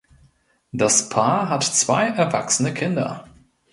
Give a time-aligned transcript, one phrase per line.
[0.71, 3.25] Das Paar hat zwei erwachsene Kinder.